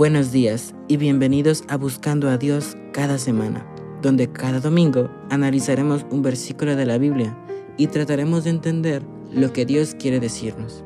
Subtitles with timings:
[0.00, 3.66] Buenos días y bienvenidos a Buscando a Dios cada semana,
[4.00, 7.36] donde cada domingo analizaremos un versículo de la Biblia
[7.76, 10.82] y trataremos de entender lo que Dios quiere decirnos.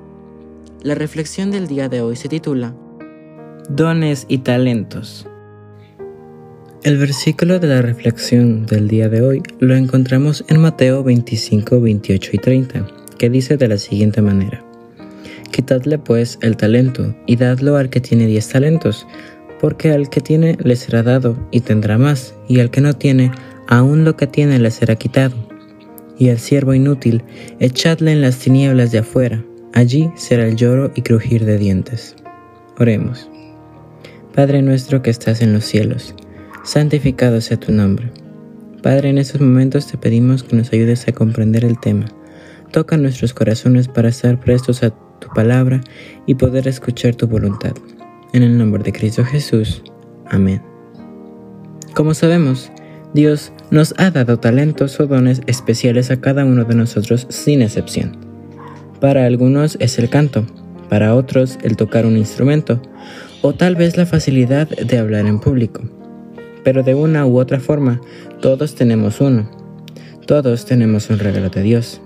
[0.82, 2.74] La reflexión del día de hoy se titula
[3.68, 5.28] Dones y talentos.
[6.82, 12.30] El versículo de la reflexión del día de hoy lo encontramos en Mateo 25, 28
[12.32, 14.73] y 30, que dice de la siguiente manera.
[15.54, 19.06] Quitadle pues el talento y dadlo al que tiene diez talentos,
[19.60, 23.30] porque al que tiene le será dado y tendrá más, y al que no tiene,
[23.68, 25.36] aún lo que tiene le será quitado.
[26.18, 27.22] Y al siervo inútil,
[27.60, 29.44] echadle en las tinieblas de afuera,
[29.74, 32.16] allí será el lloro y crujir de dientes.
[32.80, 33.30] Oremos.
[34.34, 36.16] Padre nuestro que estás en los cielos,
[36.64, 38.10] santificado sea tu nombre.
[38.82, 42.06] Padre, en estos momentos te pedimos que nos ayudes a comprender el tema.
[42.72, 45.80] Toca nuestros corazones para estar prestos a tu palabra
[46.26, 47.72] y poder escuchar tu voluntad.
[48.32, 49.82] En el nombre de Cristo Jesús.
[50.26, 50.62] Amén.
[51.94, 52.70] Como sabemos,
[53.14, 58.16] Dios nos ha dado talentos o dones especiales a cada uno de nosotros sin excepción.
[59.00, 60.44] Para algunos es el canto,
[60.88, 62.82] para otros el tocar un instrumento,
[63.42, 65.82] o tal vez la facilidad de hablar en público.
[66.64, 68.00] Pero de una u otra forma,
[68.40, 69.48] todos tenemos uno.
[70.26, 72.00] Todos tenemos un regalo de Dios.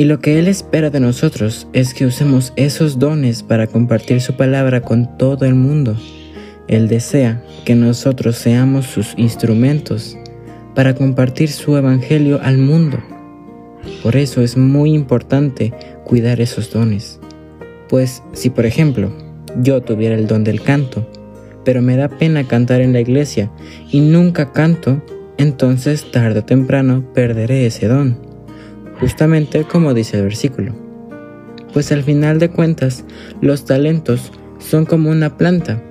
[0.00, 4.34] Y lo que Él espera de nosotros es que usemos esos dones para compartir su
[4.34, 5.94] palabra con todo el mundo.
[6.68, 10.16] Él desea que nosotros seamos sus instrumentos
[10.74, 12.96] para compartir su evangelio al mundo.
[14.02, 15.74] Por eso es muy importante
[16.06, 17.20] cuidar esos dones.
[17.90, 19.12] Pues si por ejemplo
[19.60, 21.06] yo tuviera el don del canto,
[21.62, 23.50] pero me da pena cantar en la iglesia
[23.90, 25.02] y nunca canto,
[25.36, 28.29] entonces tarde o temprano perderé ese don
[29.00, 30.74] justamente como dice el versículo.
[31.72, 33.04] Pues al final de cuentas,
[33.40, 35.82] los talentos son como una planta.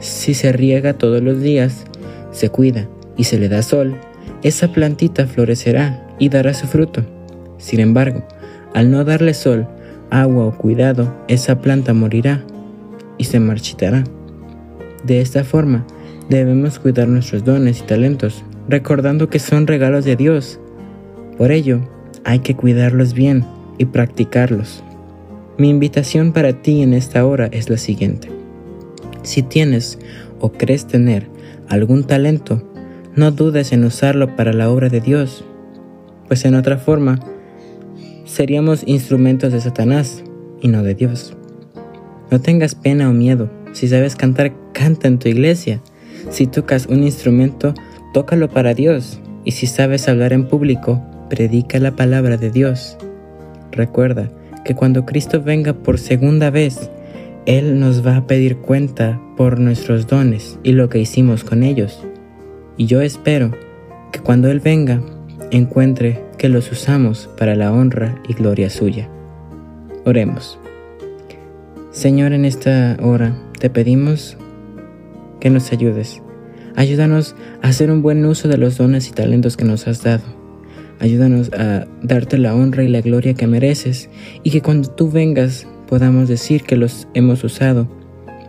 [0.00, 1.84] Si se riega todos los días,
[2.30, 3.96] se cuida y se le da sol,
[4.42, 7.04] esa plantita florecerá y dará su fruto.
[7.58, 8.26] Sin embargo,
[8.74, 9.66] al no darle sol,
[10.10, 12.44] agua o cuidado, esa planta morirá
[13.18, 14.04] y se marchitará.
[15.04, 15.86] De esta forma,
[16.28, 20.58] debemos cuidar nuestros dones y talentos, recordando que son regalos de Dios.
[21.38, 21.80] Por ello,
[22.24, 23.44] hay que cuidarlos bien
[23.78, 24.82] y practicarlos.
[25.56, 28.28] Mi invitación para ti en esta hora es la siguiente.
[29.22, 29.98] Si tienes
[30.40, 31.28] o crees tener
[31.68, 32.62] algún talento,
[33.14, 35.44] no dudes en usarlo para la obra de Dios,
[36.26, 37.20] pues en otra forma
[38.24, 40.24] seríamos instrumentos de Satanás
[40.60, 41.36] y no de Dios.
[42.30, 43.50] No tengas pena o miedo.
[43.72, 45.80] Si sabes cantar, canta en tu iglesia.
[46.30, 47.74] Si tocas un instrumento,
[48.12, 49.20] tócalo para Dios.
[49.44, 52.96] Y si sabes hablar en público, predica la palabra de Dios.
[53.72, 54.30] Recuerda
[54.64, 56.90] que cuando Cristo venga por segunda vez,
[57.46, 62.04] Él nos va a pedir cuenta por nuestros dones y lo que hicimos con ellos.
[62.76, 63.52] Y yo espero
[64.12, 65.02] que cuando Él venga,
[65.50, 69.08] encuentre que los usamos para la honra y gloria suya.
[70.04, 70.58] Oremos.
[71.90, 74.36] Señor, en esta hora te pedimos
[75.40, 76.22] que nos ayudes.
[76.76, 80.43] Ayúdanos a hacer un buen uso de los dones y talentos que nos has dado.
[81.00, 84.08] Ayúdanos a darte la honra y la gloria que mereces
[84.42, 87.88] y que cuando tú vengas podamos decir que los hemos usado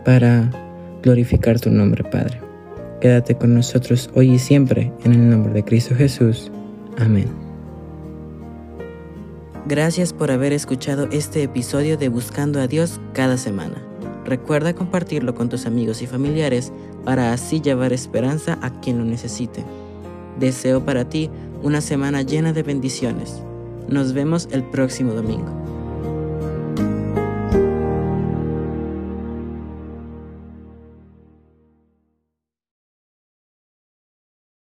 [0.04, 0.50] para
[1.02, 2.40] glorificar tu nombre, Padre.
[3.00, 6.50] Quédate con nosotros hoy y siempre en el nombre de Cristo Jesús.
[6.98, 7.26] Amén.
[9.68, 13.82] Gracias por haber escuchado este episodio de Buscando a Dios cada semana.
[14.24, 16.72] Recuerda compartirlo con tus amigos y familiares
[17.04, 19.64] para así llevar esperanza a quien lo necesite.
[20.38, 21.30] Deseo para ti
[21.62, 23.42] una semana llena de bendiciones.
[23.88, 25.75] Nos vemos el próximo domingo.